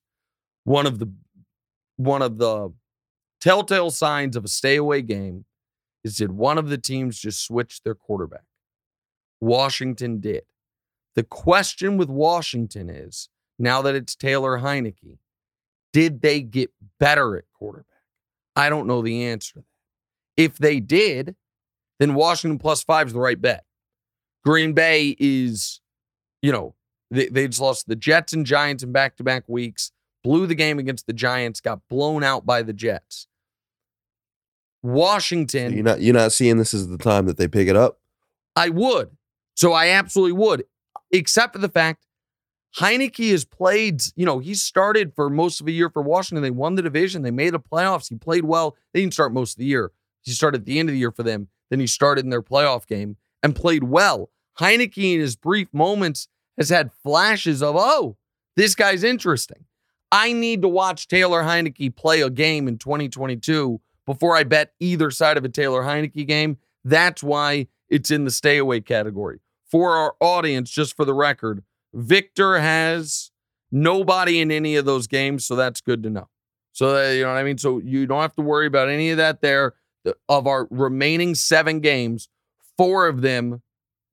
[0.66, 1.12] one of the
[1.98, 2.72] one of the
[3.42, 5.46] telltale signs of a stay away game
[6.04, 8.46] is did one of the teams just switch their quarterback?
[9.40, 10.44] Washington did.
[11.16, 13.28] The question with Washington is
[13.60, 15.18] now that it's Taylor Heinicke,
[15.92, 17.86] did they get better at quarterback?
[18.56, 19.66] I don't know the answer to that.
[20.42, 21.36] If they did,
[22.00, 23.66] then Washington plus five is the right bet.
[24.44, 25.82] Green Bay is,
[26.42, 26.74] you know,
[27.12, 29.92] they, they just lost the Jets and Giants in back to back weeks,
[30.24, 33.28] blew the game against the Giants, got blown out by the Jets.
[34.84, 35.74] Washington.
[35.74, 38.00] you're not you're not seeing this as the time that they pick it up.
[38.56, 39.12] I would.
[39.56, 40.64] So I absolutely would,
[41.12, 42.06] except for the fact
[42.78, 46.42] Heinicke has played, you know, he started for most of the year for Washington.
[46.42, 47.22] They won the division.
[47.22, 48.10] They made the playoffs.
[48.10, 48.76] He played well.
[48.94, 49.92] They didn't start most of the year.
[50.22, 51.50] He started at the end of the year for them.
[51.70, 54.30] Then he started in their playoff game and played well.
[54.60, 58.18] Heinicke, in his brief moments, has had flashes of, oh,
[58.56, 59.66] this guy's interesting.
[60.12, 65.12] I need to watch Taylor Heinicke play a game in 2022 before I bet either
[65.12, 66.58] side of a Taylor Heinicke game.
[66.84, 69.40] That's why it's in the stay away category.
[69.70, 73.32] For our audience, just for the record, Victor has
[73.72, 76.28] nobody in any of those games, so that's good to know.
[76.74, 77.58] So uh, you know what I mean.
[77.58, 79.42] So you don't have to worry about any of that.
[79.42, 82.28] There, The- of our remaining seven games,
[82.78, 83.62] four of them,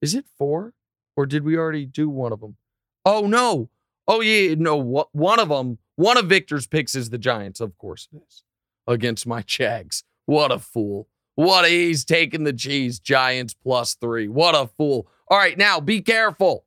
[0.03, 0.74] is it four,
[1.16, 2.57] or did we already do one of them?
[3.05, 3.70] Oh no,
[4.07, 4.77] oh yeah, no.
[5.12, 7.61] One of them, one of Victor's picks is the Giants.
[7.61, 8.42] Of course it is
[8.88, 10.03] against my Jags.
[10.27, 11.07] What a fool!
[11.37, 12.98] What a, he's taking the cheese.
[12.98, 14.27] Giants plus three.
[14.27, 15.09] What a fool!
[15.29, 16.64] All right, now be careful.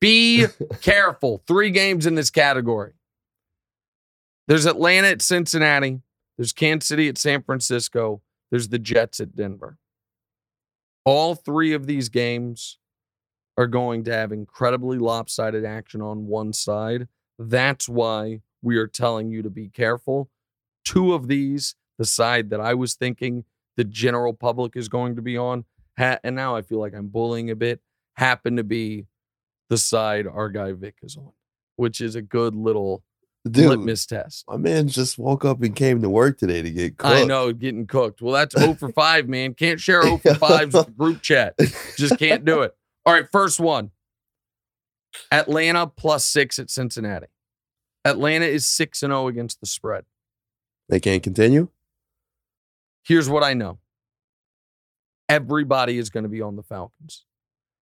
[0.00, 0.46] Be
[0.82, 1.42] careful.
[1.46, 2.92] Three games in this category.
[4.48, 6.02] There's Atlanta at Cincinnati.
[6.36, 8.20] There's Kansas City at San Francisco.
[8.50, 9.78] There's the Jets at Denver.
[11.04, 12.78] All three of these games
[13.56, 17.08] are going to have incredibly lopsided action on one side.
[17.38, 20.30] That's why we are telling you to be careful.
[20.86, 23.44] Two of these, the side that I was thinking
[23.76, 25.64] the general public is going to be on,
[25.98, 27.80] ha- and now I feel like I'm bullying a bit,
[28.14, 29.06] happen to be
[29.68, 31.32] the side our guy Vic is on,
[31.74, 33.02] which is a good little
[33.50, 34.44] Dude, litmus test.
[34.48, 37.14] my man just woke up and came to work today to get cooked.
[37.14, 38.22] I know, getting cooked.
[38.22, 39.54] Well, that's 0 for 5, man.
[39.54, 41.54] Can't share 0 for 5s group chat.
[41.96, 42.74] Just can't do it.
[43.04, 43.90] All right, first one
[45.30, 47.26] Atlanta plus six at Cincinnati.
[48.04, 50.04] Atlanta is 6 and 0 against the spread.
[50.88, 51.68] They can't continue.
[53.04, 53.78] Here's what I know
[55.28, 57.24] everybody is going to be on the Falcons.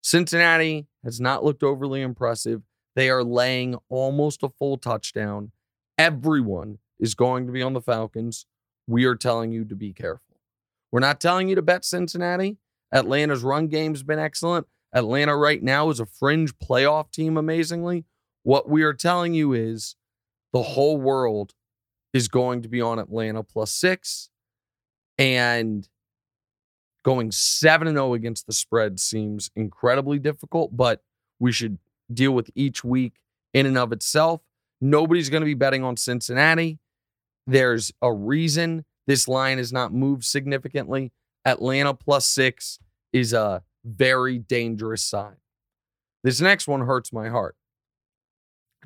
[0.02, 2.62] Cincinnati has not looked overly impressive.
[2.96, 5.52] They are laying almost a full touchdown.
[5.98, 8.46] Everyone is going to be on the Falcons.
[8.86, 10.36] We are telling you to be careful.
[10.92, 12.58] We're not telling you to bet Cincinnati.
[12.92, 14.66] Atlanta's run game's been excellent.
[14.92, 18.04] Atlanta right now is a fringe playoff team, amazingly.
[18.42, 19.96] What we are telling you is
[20.52, 21.54] the whole world
[22.14, 24.31] is going to be on Atlanta plus six.
[25.18, 25.87] And
[27.05, 31.03] going 7 and 0 against the spread seems incredibly difficult, but
[31.38, 31.79] we should
[32.12, 33.14] deal with each week
[33.53, 34.40] in and of itself.
[34.81, 36.79] Nobody's going to be betting on Cincinnati.
[37.46, 41.12] There's a reason This line has not moved significantly.
[41.44, 42.79] Atlanta plus six
[43.12, 45.37] is a very dangerous sign.
[46.22, 47.55] This next one hurts my heart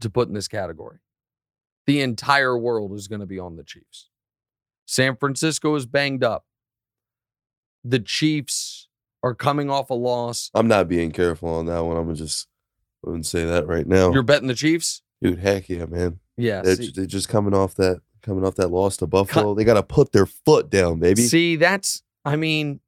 [0.01, 0.99] to put in this category.
[1.89, 4.11] The entire world is going to be on the Chiefs.
[4.85, 6.45] San Francisco is banged up.
[7.83, 8.89] The Chiefs
[9.23, 10.51] are coming off a loss.
[10.55, 11.97] I'm not being careful on that one.
[11.97, 12.47] I'm gonna just
[13.03, 14.13] I wouldn't say that right now.
[14.13, 15.01] You're betting the Chiefs?
[15.23, 16.21] Dude, heck yeah, man.
[16.37, 16.61] Yeah.
[16.61, 19.55] They're, see- they're just coming off that coming off that loss to Buffalo.
[19.55, 21.23] They gotta put their foot down, baby.
[21.23, 22.81] See, that's I mean,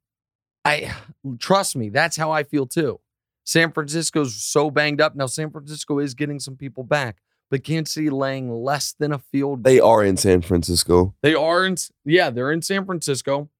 [0.66, 0.94] I
[1.38, 3.00] trust me, that's how I feel too.
[3.44, 5.16] San Francisco's so banged up.
[5.16, 7.16] Now San Francisco is getting some people back,
[7.50, 9.64] but Kansas City laying less than a field.
[9.64, 11.14] They are in San Francisco.
[11.22, 13.50] They are in yeah, they're in San Francisco.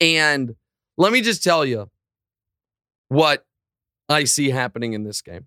[0.00, 0.56] And
[0.96, 1.90] let me just tell you
[3.08, 3.46] what
[4.08, 5.46] I see happening in this game.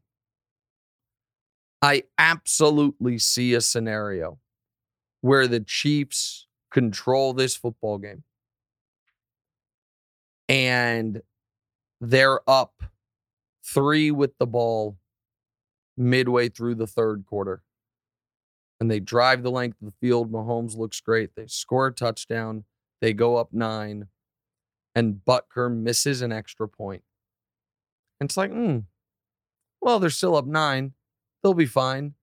[1.82, 4.40] I absolutely see a scenario
[5.22, 8.24] where the Chiefs control this football game.
[10.48, 11.22] And
[12.00, 12.84] they're up
[13.66, 14.98] three with the ball
[15.98, 17.62] midway through the third quarter.
[18.80, 20.32] And they drive the length of the field.
[20.32, 21.36] Mahomes looks great.
[21.36, 22.66] They score a touchdown.
[23.02, 24.08] They go up nine.
[24.94, 27.04] And Butker misses an extra point.
[28.20, 28.80] And it's like, hmm,
[29.82, 30.94] well, they're still up nine.
[31.44, 32.16] They'll be fine.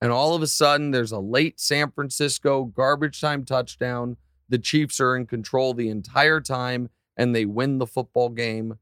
[0.00, 4.16] And all of a sudden, there's a late San Francisco garbage time touchdown.
[4.48, 8.78] The Chiefs are in control the entire time and they win the football game.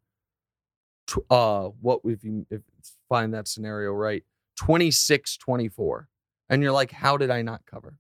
[1.31, 2.61] Uh, what if you if
[3.09, 4.25] find that scenario right?
[4.59, 6.09] 26 24.
[6.49, 7.99] And you're like, how did I not cover?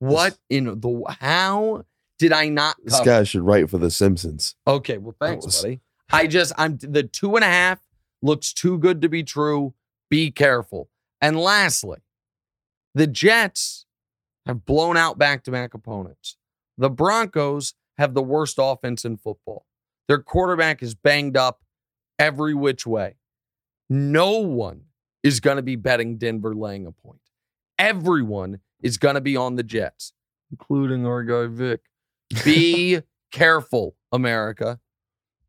[0.00, 1.84] What in the how
[2.18, 4.54] did I not This guy should write for The Simpsons.
[4.66, 5.80] Okay, well, thanks, was- buddy.
[6.12, 7.80] I just, I'm the two and a half
[8.22, 9.74] looks too good to be true.
[10.10, 10.90] Be careful.
[11.20, 11.98] And lastly,
[12.94, 13.86] the Jets
[14.46, 16.36] have blown out back to back opponents.
[16.76, 19.66] The Broncos have the worst offense in football.
[20.08, 21.62] Their quarterback is banged up
[22.18, 23.16] every which way.
[23.88, 24.82] No one
[25.22, 27.20] is going to be betting Denver laying a point.
[27.78, 30.12] Everyone is going to be on the Jets,
[30.50, 31.80] including our guy Vic.
[32.44, 33.00] Be
[33.32, 34.80] careful, America.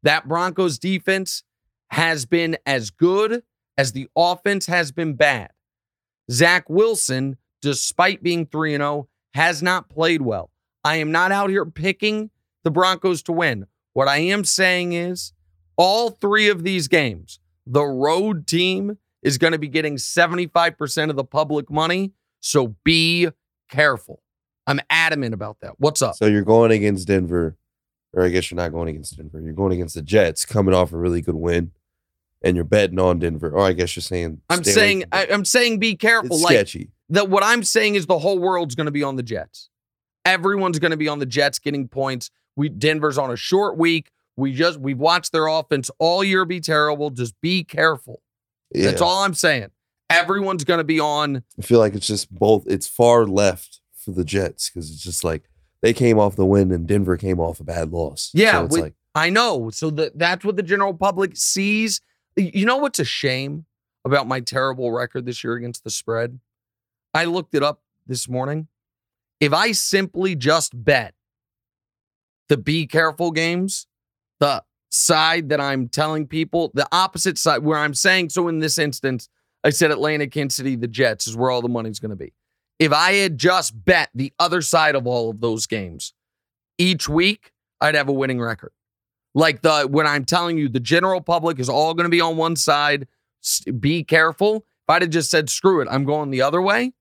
[0.04, 1.44] That Broncos defense
[1.90, 3.44] has been as good
[3.78, 5.52] as the offense has been bad.
[6.32, 10.52] Zach Wilson, despite being 3 0, has not played well.
[10.84, 12.30] I am not out here picking
[12.64, 13.68] the Broncos to win.
[13.94, 15.34] What I am saying is
[15.78, 21.16] all three of these games, the road team is going to be getting 75% of
[21.16, 22.12] the public money.
[22.40, 23.30] So be
[23.70, 24.22] careful.
[24.68, 25.80] I'm adamant about that.
[25.80, 26.16] What's up?
[26.16, 27.58] So you're going against Denver,
[28.14, 29.40] or I guess you're not going against Denver.
[29.40, 31.72] You're going against the Jets, coming off a really good win,
[32.42, 33.50] and you're betting on Denver.
[33.50, 36.36] Or I guess you're saying I'm saying I, I'm saying be careful.
[36.36, 36.90] it's like sketchy.
[37.10, 39.70] that what I'm saying is the whole world's going to be on the Jets.
[40.24, 42.32] Everyone's going to be on the Jets getting points.
[42.56, 44.12] We Denver's on a short week.
[44.38, 47.10] We just we've watched their offense all year be terrible.
[47.10, 48.22] Just be careful.
[48.74, 49.70] Yeah, That's all I'm saying.
[50.10, 51.44] Everyone's going to be on.
[51.58, 52.66] I feel like it's just both.
[52.68, 55.44] It's far left for the Jets because it's just like
[55.82, 58.32] they came off the win and Denver came off a bad loss.
[58.34, 59.70] Yeah, so it's with- like I know.
[59.70, 62.02] So that that's what the general public sees.
[62.36, 63.66] You know what's a shame
[64.04, 66.40] about my terrible record this year against the spread?
[67.14, 68.68] I looked it up this morning.
[69.40, 71.14] If I simply just bet
[72.50, 73.88] the be careful games,
[74.46, 78.78] the side that I'm telling people, the opposite side where I'm saying, so in this
[78.78, 79.28] instance,
[79.64, 82.34] I said Atlanta, Kansas City, the Jets is where all the money's going to be.
[82.78, 86.14] If I had just bet the other side of all of those games
[86.78, 88.72] each week, I'd have a winning record.
[89.34, 92.38] Like the when I'm telling you, the general public is all going to be on
[92.38, 93.08] one side.
[93.80, 94.58] Be careful.
[94.58, 96.94] If I'd have just said screw it, I'm going the other way,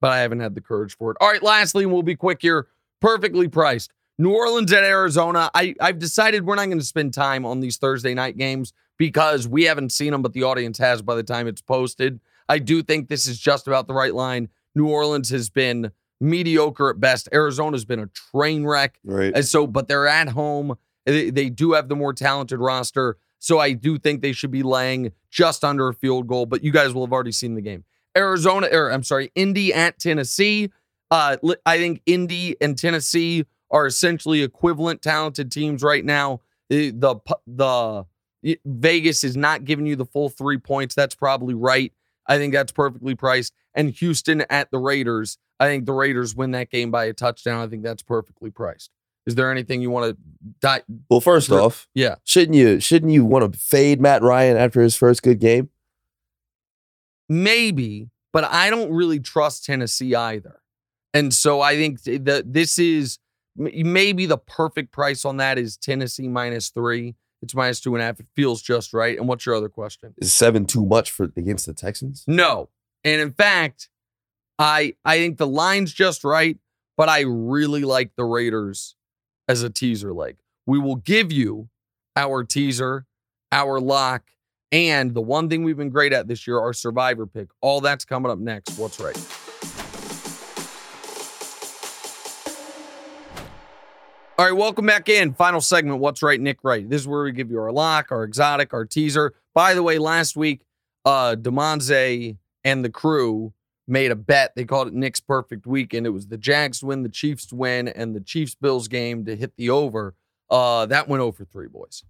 [0.00, 1.16] but I haven't had the courage for it.
[1.20, 2.66] All right, lastly, we'll be quick here.
[3.00, 3.92] Perfectly priced.
[4.20, 5.50] New Orleans at Arizona.
[5.54, 9.48] I, I've decided we're not going to spend time on these Thursday night games because
[9.48, 12.20] we haven't seen them, but the audience has by the time it's posted.
[12.46, 14.50] I do think this is just about the right line.
[14.74, 15.90] New Orleans has been
[16.20, 17.30] mediocre at best.
[17.32, 19.00] Arizona's been a train wreck.
[19.04, 19.32] right.
[19.34, 20.76] And so, but they're at home.
[21.06, 23.16] They, they do have the more talented roster.
[23.38, 26.72] So I do think they should be laying just under a field goal, but you
[26.72, 27.84] guys will have already seen the game.
[28.14, 30.70] Arizona, or I'm sorry, Indy at Tennessee.
[31.10, 36.40] Uh, I think Indy and Tennessee are essentially equivalent talented teams right now.
[36.68, 36.90] The
[37.46, 38.04] the
[38.64, 40.94] Vegas is not giving you the full three points.
[40.94, 41.92] That's probably right.
[42.26, 43.52] I think that's perfectly priced.
[43.74, 45.36] And Houston at the Raiders.
[45.58, 47.60] I think the Raiders win that game by a touchdown.
[47.60, 48.90] I think that's perfectly priced.
[49.26, 50.22] Is there anything you want to
[50.60, 50.82] die?
[51.10, 52.14] well, first off, Yeah.
[52.24, 55.68] shouldn't you shouldn't you want to fade Matt Ryan after his first good game?
[57.28, 60.60] Maybe, but I don't really trust Tennessee either.
[61.12, 63.18] And so I think that this is
[63.56, 67.14] Maybe the perfect price on that is Tennessee minus three.
[67.42, 68.20] It's minus two and a half.
[68.20, 69.18] It feels just right.
[69.18, 70.14] And what's your other question?
[70.18, 72.24] Is seven too much for against the Texans?
[72.26, 72.68] No.
[73.02, 73.88] And in fact,
[74.58, 76.58] I I think the line's just right,
[76.96, 78.94] but I really like the Raiders
[79.48, 80.36] as a teaser leg.
[80.66, 81.70] We will give you
[82.14, 83.06] our teaser,
[83.50, 84.24] our lock,
[84.70, 87.48] and the one thing we've been great at this year, our survivor pick.
[87.60, 88.78] All that's coming up next.
[88.78, 89.16] What's right?
[94.40, 95.34] All right, welcome back in.
[95.34, 96.00] Final segment.
[96.00, 96.60] What's right, Nick?
[96.62, 96.88] Right.
[96.88, 99.34] This is where we give you our lock, our exotic, our teaser.
[99.54, 100.62] By the way, last week,
[101.04, 103.52] uh, Damonza and the crew
[103.86, 104.52] made a bet.
[104.56, 106.06] They called it Nick's perfect weekend.
[106.06, 109.52] It was the Jags win, the Chiefs win, and the Chiefs Bills game to hit
[109.58, 110.14] the over.
[110.48, 112.02] Uh, that went over three, boys.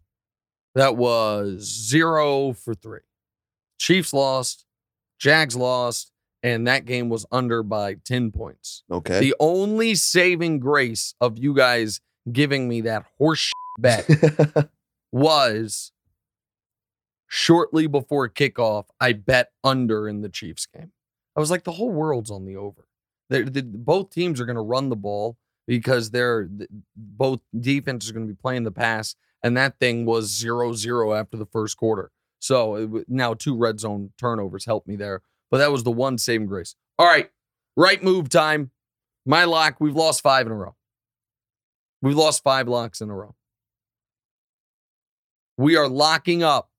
[0.77, 3.01] That was zero for three.
[3.81, 4.67] Chiefs lost,
[5.19, 6.13] Jags lost,
[6.45, 8.85] and that game was under by 10 points.
[8.89, 9.19] Okay.
[9.19, 12.01] The only saving grace of you guys
[12.31, 14.09] giving me that horse bet
[15.13, 15.93] was
[17.27, 20.93] shortly before kickoff, I bet under in the Chiefs game.
[21.37, 22.87] I was like, the whole world's on the over.
[23.31, 28.11] They're, the, both teams are going to run the ball because they're th- both defenses
[28.11, 31.47] are going to be playing the pass, and that thing was zero zero after the
[31.47, 32.11] first quarter.
[32.41, 36.19] So it, now two red zone turnovers helped me there, but that was the one
[36.19, 36.75] saving grace.
[36.99, 37.31] All right,
[37.77, 38.73] right move time.
[39.25, 39.77] My lock.
[39.79, 40.75] We've lost five in a row.
[42.03, 43.35] We've lost five locks in a row.
[45.57, 46.71] We are locking up.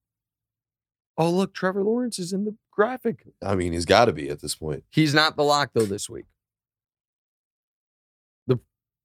[1.17, 3.27] Oh, look, Trevor Lawrence is in the graphic.
[3.43, 4.83] I mean, he's got to be at this point.
[4.89, 6.25] He's not the lock, though, this week.
[8.47, 8.59] The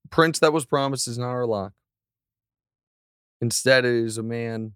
[0.08, 1.72] prince that was promised is not our lock.
[3.42, 4.72] Instead, it is a man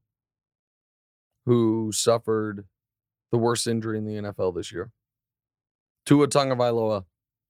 [1.47, 2.67] who suffered
[3.33, 4.91] the worst injury in the NFL this year.
[6.05, 7.05] Tua Tagovailoa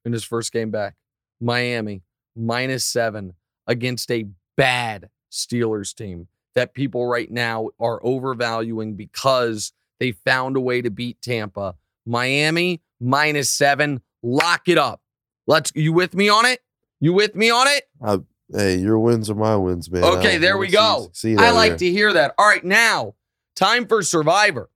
[0.05, 0.95] in his first game back.
[1.41, 2.03] Miami,
[2.37, 3.35] minus seven
[3.71, 10.61] against a bad Steelers team that people right now are overvaluing because they found a
[10.61, 11.77] way to beat Tampa.
[12.05, 14.01] Miami minus seven.
[14.23, 15.01] Lock it up.
[15.47, 15.71] Let's.
[15.75, 16.61] You with me on it?
[17.01, 17.85] You with me on it?
[18.03, 18.19] Uh,
[18.53, 20.03] hey, your wins are my wins, man.
[20.05, 21.11] Okay, I- there I we go.
[21.13, 21.79] See I like there.
[21.79, 22.35] to hear that.
[22.37, 23.15] All right, now
[23.57, 24.69] time for Survivor.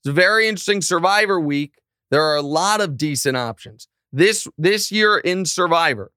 [0.00, 1.74] It's a very interesting Survivor week.
[2.10, 3.88] There are a lot of decent options.
[4.12, 6.10] This this year in Survivor,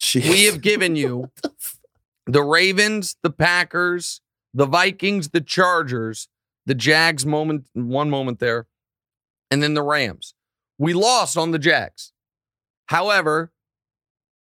[0.00, 0.28] Jeez.
[0.28, 1.30] we have given you
[2.26, 4.20] the Ravens, the Packers,
[4.52, 6.28] the Vikings, the Chargers,
[6.66, 8.66] the Jags moment, one moment there,
[9.50, 10.34] and then the Rams.
[10.78, 12.12] We lost on the Jags.
[12.86, 13.52] However,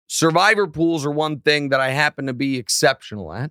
[0.07, 3.51] survivor pools are one thing that I happen to be exceptional at.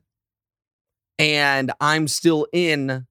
[1.20, 3.06] And I'm still in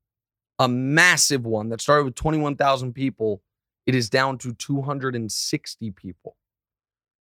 [0.59, 3.43] a massive one that started with 21,000 people.
[3.87, 6.37] It is down to 260 people.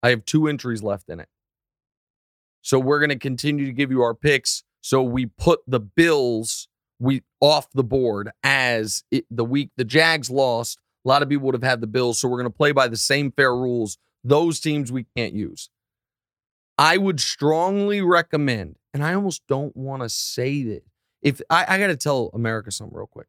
[0.02, 1.28] I have two entries left in it.
[2.64, 4.64] So we're going to continue to give you our picks.
[4.80, 6.66] So we put the Bills
[6.98, 10.78] we off the board as it, the week the Jags lost.
[11.04, 12.88] A lot of people would have had the Bills, so we're going to play by
[12.88, 13.98] the same fair rules.
[14.22, 15.68] Those teams we can't use.
[16.78, 20.82] I would strongly recommend, and I almost don't want to say that.
[21.20, 23.28] If I, I got to tell America something real quick,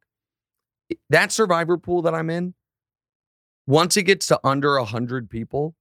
[1.09, 2.53] that survivor pool that I'm in,
[3.67, 5.75] once it gets to under hundred people,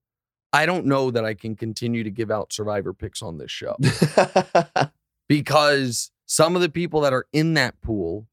[0.54, 3.76] I don't know that I can continue to give out survivor picks on this show
[5.28, 8.28] because some of the people that are in that pool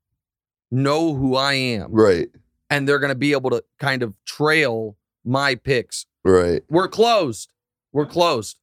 [0.70, 2.30] know who I am right,
[2.70, 6.06] and they're going to be able to kind of trail my picks.
[6.24, 6.62] right.
[6.70, 7.54] We're closed.
[7.92, 8.60] We're closed.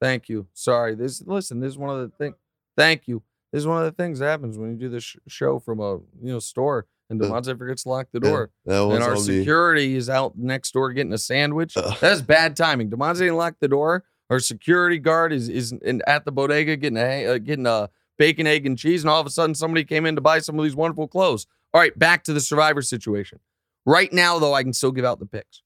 [0.00, 0.48] Thank you.
[0.54, 0.96] Sorry.
[0.96, 2.34] This listen, this is one of the things.
[2.76, 3.22] Thank you.
[3.52, 5.78] This is one of the things that happens when you do this sh- show from
[5.78, 8.50] a you know store and Uh, Damonza forgets to lock the door.
[8.64, 9.38] was and our on me.
[9.38, 11.76] security is out next door getting a sandwich.
[11.76, 11.96] Ugh.
[12.00, 12.90] That's bad timing.
[12.90, 14.04] Damonza didn't lock the door.
[14.30, 18.46] Our security guard is is in, at the bodega getting a uh, getting a bacon,
[18.46, 20.64] egg, and cheese, and all of a sudden somebody came in to buy some of
[20.64, 21.46] these wonderful clothes.
[21.74, 23.40] All right, back to the survivor situation.
[23.84, 25.62] Right now, though, I can still give out the picks.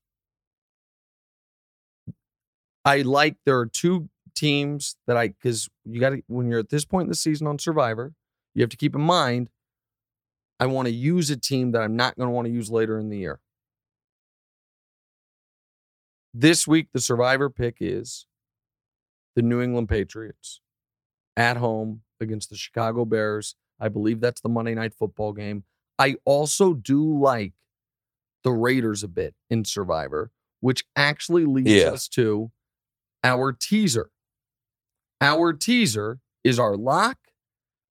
[2.84, 6.70] I like there are two teams that I because you got to when you're at
[6.70, 8.12] this point in the season on Survivor,
[8.54, 9.50] you have to keep in mind.
[10.60, 12.98] I want to use a team that I'm not going to want to use later
[12.98, 13.40] in the year.
[16.34, 18.26] This week, the Survivor pick is
[19.34, 20.60] the New England Patriots
[21.36, 23.54] at home against the Chicago Bears.
[23.80, 25.64] I believe that's the Monday night football game.
[25.98, 27.52] I also do like
[28.44, 30.30] the Raiders a bit in Survivor,
[30.60, 31.90] which actually leads Yeah.
[31.90, 32.50] us to
[33.24, 34.10] our teaser.
[35.20, 37.18] Our teaser is our lock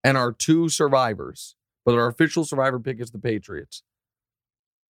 [0.04, 1.56] and our two survivors,
[1.88, 3.82] but our official survivor pick is the Patriots.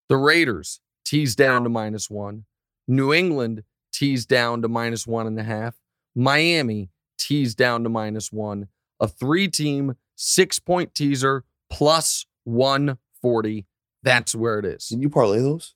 [0.08, 2.44] The Raiders tease down to minus one.
[2.86, 5.74] New England tease down to minus one and a half.
[6.14, 8.68] Miami teased down to minus one.
[9.00, 13.66] A three team, six point teaser plus 140.
[14.04, 14.86] That's where it is.
[14.86, 15.74] Can you parlay those?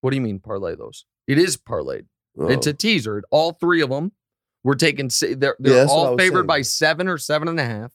[0.00, 1.04] What do you mean parlay those?
[1.26, 2.06] It is parlayed.
[2.38, 2.70] It's Oh.
[2.70, 3.22] a teaser.
[3.30, 4.12] All three of them.
[4.64, 7.92] We're taking, they're, they're I all favored by seven or seven and a half.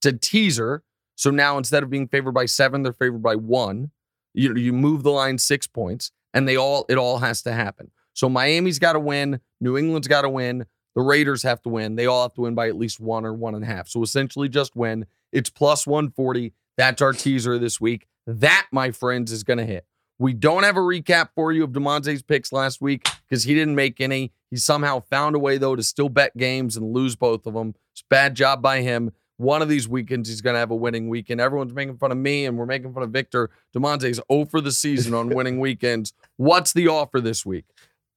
[0.00, 0.82] It's a teaser.
[1.14, 3.90] So now instead of being favored by seven, they're favored by one.
[4.34, 7.90] You, you move the line six points and they all, it all has to happen.
[8.14, 9.40] So Miami's got to win.
[9.60, 10.66] New England's got to win.
[10.94, 11.96] The Raiders have to win.
[11.96, 13.88] They all have to win by at least one or one and a half.
[13.88, 15.06] So essentially just win.
[15.32, 16.52] It's plus 140.
[16.76, 18.06] That's our teaser this week.
[18.26, 19.86] That, my friends, is going to hit.
[20.18, 23.74] We don't have a recap for you of Damonza's picks last week because he didn't
[23.74, 24.32] make any.
[24.50, 27.74] He somehow found a way, though, to still bet games and lose both of them.
[27.92, 29.12] It's bad job by him.
[29.42, 31.40] One of these weekends, he's going to have a winning weekend.
[31.40, 33.50] Everyone's making fun of me and we're making fun of Victor.
[33.74, 36.12] Damonza's 0 for the season on winning weekends.
[36.36, 37.64] What's the offer this week?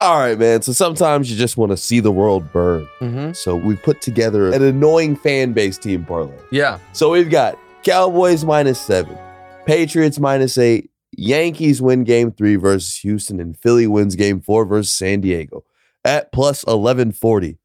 [0.02, 0.62] All right, man.
[0.62, 2.88] So sometimes you just want to see the world burn.
[3.00, 3.32] Mm-hmm.
[3.32, 6.38] So we put together an annoying fan base team parlay.
[6.52, 6.80] Yeah.
[6.94, 9.18] So we've got Cowboys minus seven,
[9.66, 14.92] Patriots minus eight, Yankees win game three versus Houston, and Philly wins game four versus
[14.92, 15.64] San Diego
[16.04, 17.58] at plus 1140.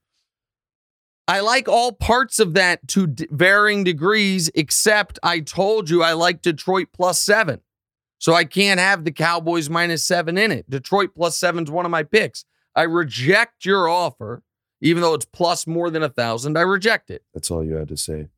[1.31, 6.15] I like all parts of that to d- varying degrees, except I told you I
[6.15, 7.61] like Detroit plus seven.
[8.19, 10.69] So I can't have the Cowboys minus seven in it.
[10.69, 12.45] Detroit plus seven is one of my picks.
[12.75, 14.43] I reject your offer,
[14.81, 16.59] even though it's plus more than a thousand.
[16.59, 17.23] I reject it.
[17.33, 18.31] That's all you had to say.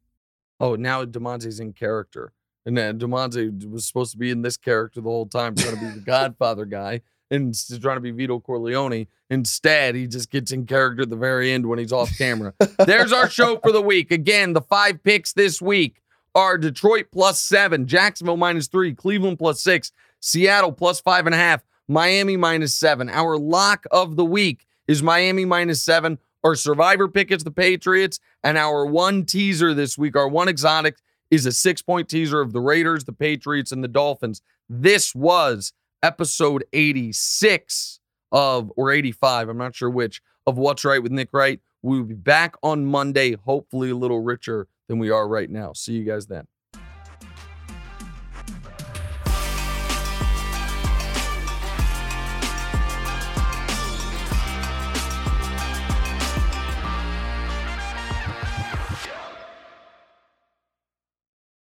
[0.60, 2.34] Oh, now Damonza's in character.
[2.66, 5.80] And then Demonte was supposed to be in this character the whole time, trying to
[5.80, 7.00] be the Godfather guy
[7.32, 9.06] and trying to be Vito Corleone.
[9.30, 12.52] Instead, he just gets in character at the very end when he's off camera.
[12.86, 14.10] There's our show for the week.
[14.10, 16.02] Again, the five picks this week
[16.34, 21.38] are Detroit plus seven, Jacksonville minus three, Cleveland plus six, Seattle plus five and a
[21.38, 23.08] half, Miami minus seven.
[23.08, 26.18] Our lock of the week is Miami minus seven.
[26.44, 28.20] Our survivor pick is the Patriots.
[28.44, 30.96] And our one teaser this week, our one exotic,
[31.30, 34.42] is a six point teaser of the Raiders, the Patriots, and the Dolphins.
[34.68, 35.72] This was
[36.02, 38.00] episode 86
[38.30, 41.60] of, or 85, I'm not sure which, of What's Right with Nick Wright.
[41.82, 45.72] We'll be back on Monday, hopefully a little richer than we are right now.
[45.72, 46.46] See you guys then.